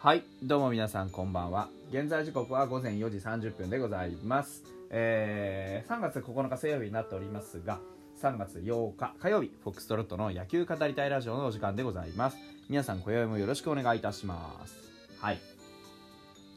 [0.00, 1.70] はいどうも皆さんこんばんは。
[1.90, 7.80] 現在時刻は午前4時30分でございます、えー3月9日水曜日になっておりますが
[8.22, 12.36] 3月8日火曜日フォックストロットの野球語りたいラジオのお時間でございます。
[12.68, 14.76] 皆さん今宵もよろしくお願いいたします。
[15.20, 15.38] はい。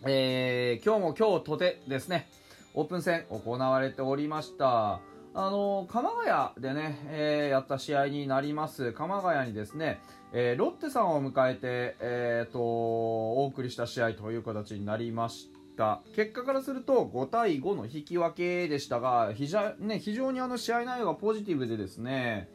[0.06, 2.30] えー今日も今日とてですね
[2.76, 5.00] オープン戦行われておりました。
[5.34, 8.92] あの鎌ヶ谷でね、えーやった試合になります。
[8.92, 10.02] 鎌ヶ谷にですね、
[10.34, 16.02] えーロッテさんを迎えて、えーとお送りした試合という形になりました。
[16.16, 22.50] 結果からすると5対5の引き分けでしたが非常,、ね、非常にあの試合内容がポジティブでですね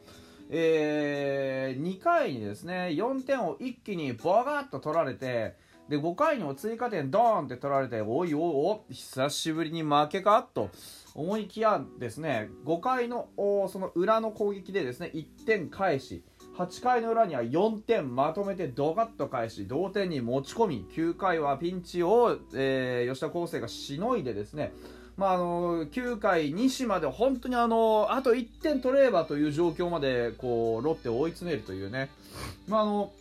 [0.49, 5.55] えー2回にですね4点を一気にバガッと取られて
[5.89, 10.69] で5回にも追加点ドーンって取られておいおいお久しぶりに負けかと
[11.15, 16.23] 思いきやですね5回のその裏の攻撃でですね1点返し
[16.57, 24.73] 8回の裏には4点まとめてドカッと返し同点に持ち込み9回はピンチを、えー吉田康生がしのいでですね
[25.17, 32.11] まあ、あの9回、西まで本当にあのあと1点取ればという状況までこうロッテを追い詰めるというね、
[32.67, 33.11] まあ、あの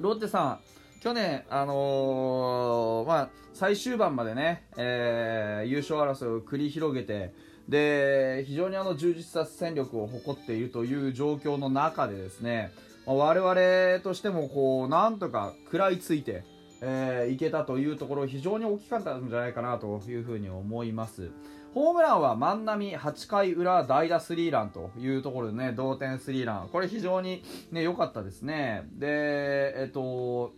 [0.00, 0.58] ロッテさん、
[1.04, 7.34] 去年、あのーまあ、最終盤までね、えー優勝争いを繰り広げて
[7.68, 12.72] で非常にあの充実した戦力を誇っているという状況の中でですね、
[13.06, 16.42] まあ我々としてもこうなんとか食らいついて、
[16.80, 21.30] えーいけたというところ非常に大きかったんじゃないかなというふうに思います。
[21.74, 30.54] ホームランは万波8回裏代打スリーランというところでね同点スリーランこれ非常にね良かったですねでえっと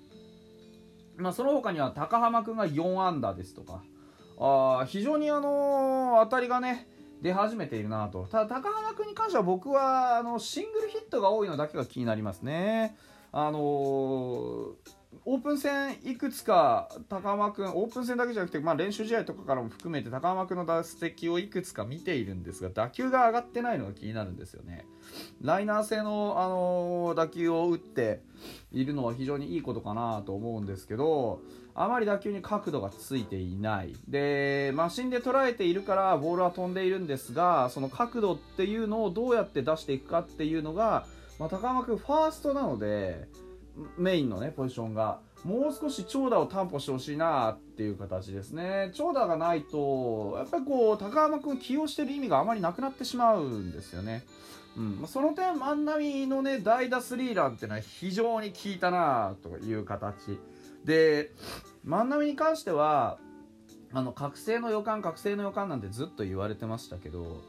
[1.16, 3.82] まあその他には高濱君が4安打ですとか
[4.38, 6.88] あ非常にあの当たりがね
[7.22, 8.26] 出始めているなと。
[8.30, 12.96] ただ高濱君に関しては僕はあのシングルヒットが多いのだけが気になりますね。
[13.32, 14.72] あのー
[15.24, 24.86] オープン戦いくつか高浜君オープン戦だけじゃなくて、まあ、練習試合とかからも含めて高浜君の打席をいくつか見ているんですが打球が上がってないのが気になるんですよね。
[25.42, 28.20] ライナー性の、あのー打球を打って
[28.70, 31.40] いるのは非常にいいことかなと思うんですけど
[31.74, 33.96] あまり打球に角度がついていない。
[34.06, 41.06] でマシンで捉えているからボールは飛んでいるんですがその角度っていうのをどうやって出していくかっていうのが、
[41.38, 43.28] まあ、高浜君ファーストなので
[43.98, 48.90] メインのねポジションがもう少し長打を担保してほしいなっていう形ですね。
[48.94, 54.24] 長打がないとやっぱりこう高浜君を起用してる意味があまりなくなってしまうんですよね。
[54.76, 60.38] うん、その点万波のね代打スリーランっていうのは非常に効いたなという形。
[60.84, 61.32] で
[61.84, 63.18] 万波に関しては
[63.92, 67.42] あの覚醒の予感覚醒の予感なんてずっと言われてましたけど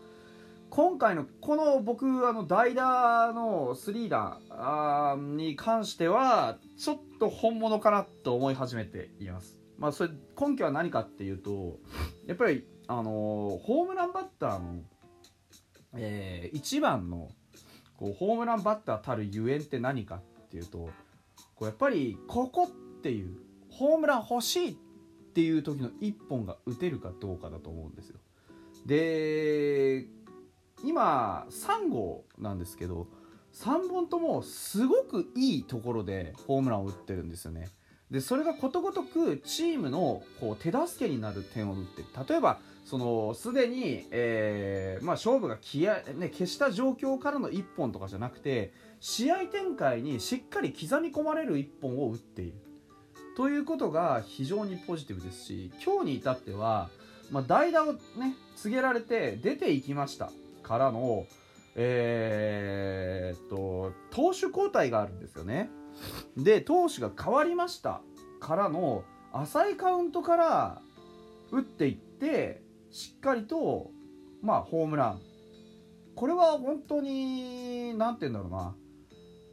[0.69, 9.57] 今回のこの僕あの代打のスリーランあーに関してはちょっと本物かなと思い始めています。
[9.77, 11.77] まあ、それ根拠は何かっていうと
[12.25, 14.81] やっぱり、あのーホームランバッターの、
[15.95, 17.29] え1番の
[17.97, 20.89] こうホームランバッターたるゆえんって何かっていうとこ
[21.61, 23.37] うやっぱりここっていう
[23.69, 24.75] ホームラン欲しいっ
[25.33, 28.19] ていう時の1本が打てるかどうかだと思うんですよ。
[28.85, 30.07] で
[30.83, 33.07] 今3号なんですけど
[33.53, 37.69] 3本ともすごくいいところでホームランを打ってるんですよね。
[38.11, 48.71] でそれがことごとくチームのこう手助けになる点を打って例えばそのすでに、えーまあ、勝負が消え、ね、消した状況からの1本とかじゃなくて
[49.01, 52.53] 試合展開にしっかり刻み込まれる1本を打っている。
[53.35, 56.89] ということが非常にポジティブですし今日に至っては、
[57.29, 57.99] まあ、代打をね
[58.55, 60.31] 告げられて出ていきました。
[60.67, 61.25] からの、
[61.75, 65.69] えーと投手交代があるんですよね。
[66.35, 68.01] で投手が変わりました
[68.39, 70.81] からの浅いカウントから
[71.51, 72.61] 打っていって
[72.91, 73.91] しっかりと
[74.41, 75.21] まあホームラン
[76.15, 78.75] これは本当に何て言うんだろうな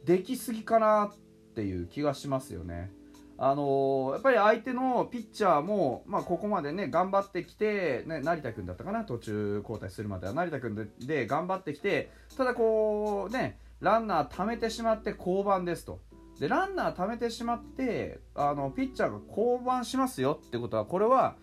[0.03, 2.91] できすぎかなっていう気がしますよね。
[3.37, 10.33] あのやっぱり相手のピッチャーも、まあ、ここまでね頑張ってきて、ね、成田君だったかな途中交代するまでは。
[10.33, 15.99] 成田君でで頑張ってきてただこうねランナー貯めてしまって降板ですと。
[16.39, 21.35] でランナー貯めてしまってあのピッチャーが降板しますよってことはこれは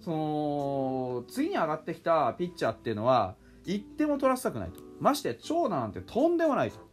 [0.00, 3.36] その次に上がってきたピッチャーっていうのは
[3.66, 4.80] 1点も取らせたくないと。
[5.00, 6.87] まして長打なんてとんでもないと。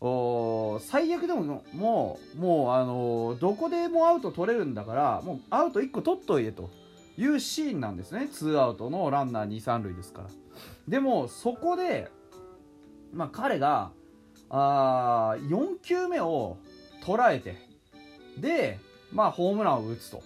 [0.00, 6.70] お最悪でももうもうあのーどこでもアウト取れるんだからもうアウト1個取っといてと
[7.16, 8.28] いうシーンなんですね。
[8.28, 10.28] ツーアウトのランナー2、3塁ですから。
[10.86, 12.10] でもそこで、
[13.12, 13.90] まあ、彼が
[14.50, 16.58] あ4球目を
[17.04, 17.56] 捉えて
[18.38, 18.78] で
[19.12, 20.22] まあ、ホームランを打つと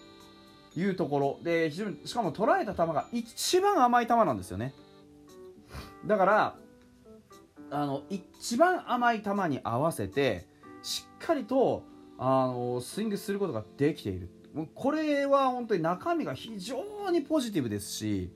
[0.76, 1.38] いうところ。
[1.42, 4.74] で非常にしかも捉えた球が一番甘い球なんですよね。
[6.06, 6.54] だから
[7.72, 10.46] あの一番甘い球に合わせて
[10.82, 11.84] しっかりと
[12.18, 14.28] あのスイングすることができている
[14.74, 18.30] これは本当に中身が非常にポジティブですし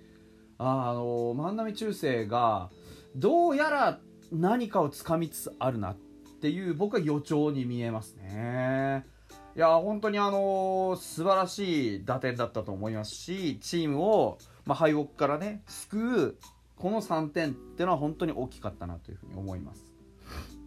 [0.58, 2.70] あの万波中正が
[3.14, 4.00] どうやら
[4.32, 5.96] 何かをつかみつつあるなっ
[6.40, 9.06] ていう僕は予兆に見えますね。
[9.54, 16.36] いや本当にあの素晴らしい打点だったと思いますしチームを、まあ、敗北からね救う
[16.76, 19.84] この3点っていうのは本当に大きかったなというふうに思います。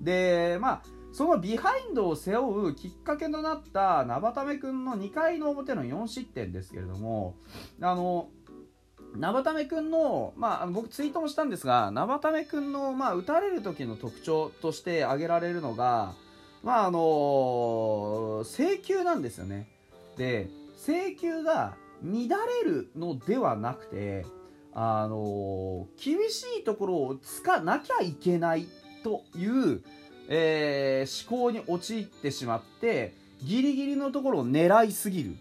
[0.01, 7.35] でまあそのビハインドを背負うきっかけとなった生田目君の2回の表の4失点ですけれども
[7.81, 8.29] あの
[9.15, 16.13] 生田目君の、まあ、僕ツイートもしたんですが生田目君の、まあ、打たれる時の特徴として挙げられるのが、
[16.63, 19.67] まああの制球なんですよね。
[20.15, 24.25] で制球が乱れるのではなくて
[24.73, 28.67] あの厳しいところをつかなきゃいけない
[29.03, 29.81] という、
[30.27, 33.13] えー、思考に陥ってしまって
[33.43, 35.35] ギリギリのところを狙いすぎる。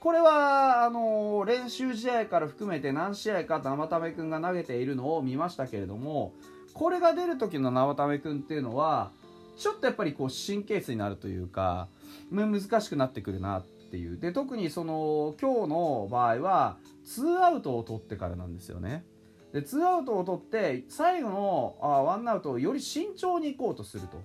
[0.00, 6.32] これはあの練習試合から含めて何試合か生田目君が投げているのを見ましたけれども
[6.74, 9.12] これが出る時の生田目君っていうのは
[9.56, 11.86] ちょっとやっぱりこう神経質になるというか
[12.32, 14.18] 難しくなってくるなっていう。
[14.18, 19.04] で特にその今日の場合は2アウトを取ってからなんですよね。
[19.52, 24.20] で2アウトを取って最後のあ1アウトをより慎重にいこうとすると。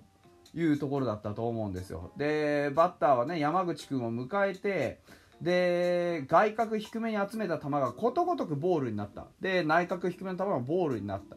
[0.54, 2.12] いうところだったと思うんですよ。
[2.18, 5.02] でバッターはね山口君を迎えて
[5.42, 9.28] で外角低めに集めた球がことごとくボールになった。
[9.40, 11.36] で内角低めの球がボールになった。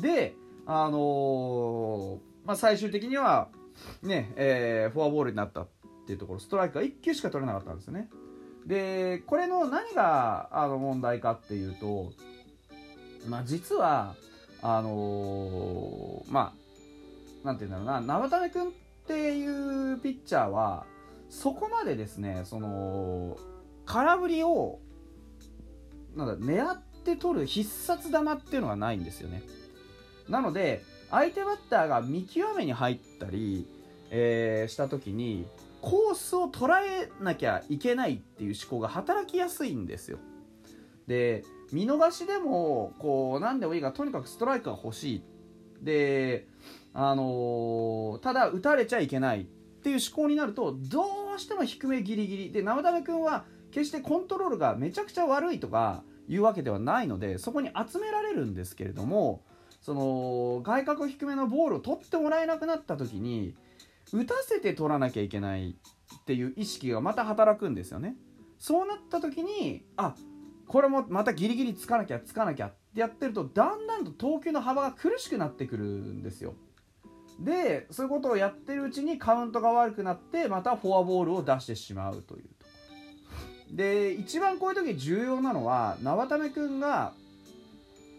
[0.00, 0.34] で
[0.66, 3.48] あのー、まあ、最終的には
[4.02, 5.66] ね、えー、フォアボールになった。
[6.12, 8.08] っていうところストライクが1球しか取れなかったんですよね。
[8.66, 12.12] でこれの何があの問題かっていうと、
[13.28, 14.14] まあ、実は
[14.60, 16.54] あのー、ま
[17.42, 18.72] あなんて言うんだろうな生田目君っ
[19.06, 20.86] ていうピッチャーは
[21.28, 23.36] そこまでですねその
[23.86, 24.78] 空振りを
[26.14, 29.42] なんだ狙って取る必殺玉っていうのがないんですよね。
[30.28, 33.66] なので相手バッターが見極めに入ったり、
[34.10, 35.46] えー、した時に
[35.82, 40.18] コースを捉えなきゃいけないっていう思考が働きやすいんですよ。
[41.08, 45.22] で見逃しでもこう何でもいいがとにかくストライクが欲しい。
[45.82, 46.46] で
[46.94, 49.44] あのー、ただ打たれちゃいけないっ
[49.82, 51.04] ていう思考になるとど
[51.36, 52.52] うしても低めギリギリ。
[52.52, 59.42] で生田目君は決してコントロールがめちゃくちゃ悪いとかいうわけではないのでそこに集められるんですけれども
[59.80, 63.54] その外角低めのボールを取ってもらえなくなった時に
[64.12, 68.16] 打たせて取らなきゃいけないっていう意識がまた働くんですよね。
[68.58, 70.14] そうなった時にあ
[70.68, 76.54] これもまたギリギリつかなきゃつかなきゃってやってるとだんだんと投球の幅が苦しくなってくるんですよ。
[77.40, 82.70] でそういうことをやってるうちにカウントが悪くなってまたフォアボールを出してしまうというとこ
[83.70, 87.14] ろで一番こういう時重要なのは生田目君が、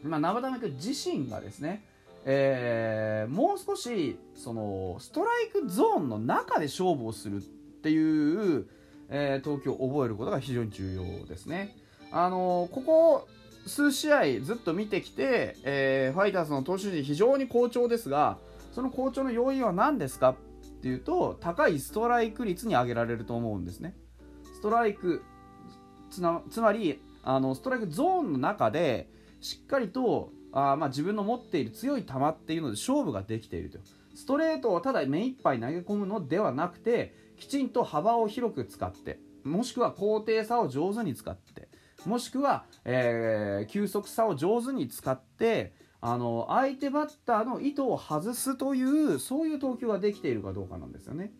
[0.03, 1.85] まあ、生田目君自身がですね
[2.25, 8.68] えー、もう少しそのストライクゾーンの中で勝負をするっていう、
[9.10, 11.75] えー、投球を覚えることが非常に重要ですね。
[12.12, 13.27] あの、ここ
[13.65, 18.38] 数試合ずっと見てきて、えー、ファイターズの投手陣非常に好調ですが、
[18.74, 20.36] その好調の要因は何ですかっ
[20.82, 23.96] ていうと高いストライク率に挙げられると思うんですね
[24.53, 25.24] ストライク
[26.10, 33.79] つまりあのストライクゾーンの中でしっかりとあまあ自分の持っている強い球っていうので勝負ができていると
[34.15, 41.67] ストレートをただ目いっぱい投げ込むのではなくてきちんと幅を広く使ってもしくは高低差を上手に使って
[42.05, 51.31] もしくは、えー、球速差を上手に使ってあの相手バッターの意図を外すというそういう投球ができているかどうかなんですよね。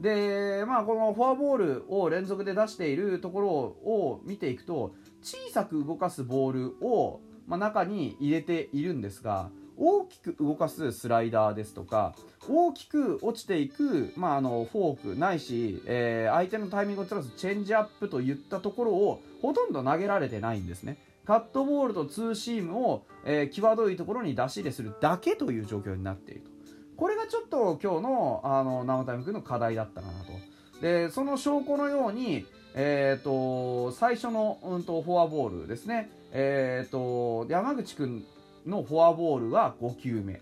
[0.00, 12.14] でまあこのフォアボールを連続で出しているところを見ていくと小さく動かすボールを、まあ、中に入れているんですが大きく動かすスライダーですとか
[12.48, 20.98] 大きく落ちていく、まあ、あのフォークないし、えー、相手のタイミングをずらすチェンジアップといったところをほとんど投げられてないんですね。
[21.24, 26.50] カットボールとツーシームを、えー、際どいところに出し入れするだけという状況になっていると。
[26.96, 30.32] これがちょっと今日のあの生田君の課題だったかなと。
[30.80, 32.46] で、その証拠のように、
[32.80, 38.24] えーと、最初の、うんと、フォアボールですね、えーと、山口君
[38.64, 40.40] のフォアボールは5球目。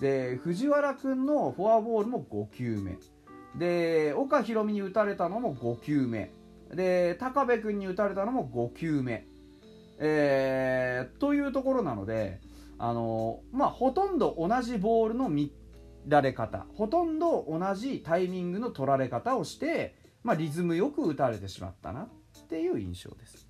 [0.00, 2.96] で藤原君のフォアボールも5球目。
[3.58, 6.32] で岡大海に打たれたのも5球目。
[6.74, 9.26] で高部君に打たれたのも5球目、
[9.98, 12.40] えー、というところなので、
[12.78, 15.52] あのまあ、ほとんど同じボールの見
[16.08, 16.64] られ方。
[16.76, 22.08] ほとんど同じタイミングの取られ方をして、まあ、リズムよく打たれてしまったなっ
[22.48, 23.46] ていう印象です。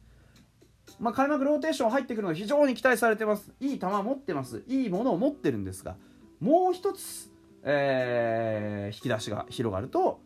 [1.01, 3.53] まあ、開幕ローテーション入ってくるのが非常に期待されてます。
[3.61, 4.63] いい球持ってます。
[4.69, 5.97] いいものを持ってるんですが
[6.41, 7.31] もう一つ、
[7.63, 10.21] えー、引き出しが広がると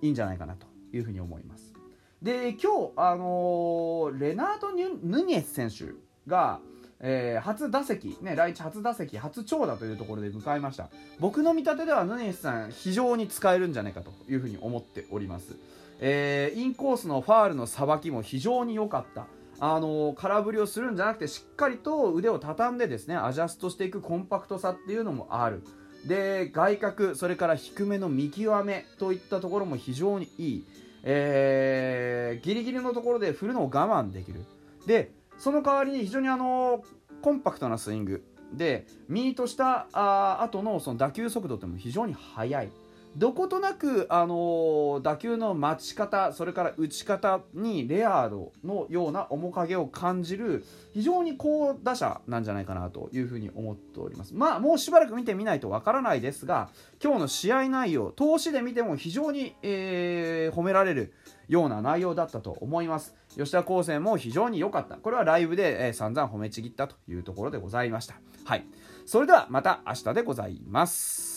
[0.00, 1.72] いいんじゃないかなというふうに思います。
[2.20, 5.92] で今日、あのー、レナード・ヌニエス選手
[6.28, 6.60] が、
[7.00, 10.88] えー、初打席、ね、来日初打席初長打というところで迎えました。
[11.18, 15.56] 僕の見立てではヌニエスさん非常に使えるんじゃないかというふうに思っております、
[16.04, 19.26] えー、インコースのファールのさばきも非常に良かった。
[19.60, 25.62] あの空振りをするんじゃなくてしっかりと腕を畳んでですねアジャストしていくコンパクトさっていうのもある。
[26.04, 30.64] で外角それから低めの見極めといったところも非常にいい、
[31.04, 34.44] えー、ギリギリのところで振るのを我慢できる。
[34.84, 36.82] でその代わりに非常にあの
[37.20, 38.24] コンパクトなスイング。
[38.52, 42.72] でミートしたあ後のその打球速度っても非常に速い。
[43.16, 54.34] どことなく、あのー、打球の待ち方それから打ち方にレアードのような面影を感じる非常に好打者なんじゃないかなというふうに思っております。
[54.34, 56.70] まあもうしばらく見てみないとわからないですが
[57.02, 61.12] 今日の試合内容投資で見ても非常に、えー、褒められる
[61.48, 63.14] ような内容だったと思います。
[63.36, 64.96] 吉田康生も非常に良かった。
[64.96, 68.14] これはライブで、えー、散々褒めちぎったというところでございました。
[68.44, 68.64] はい。
[69.04, 71.31] それではまた明日でございます。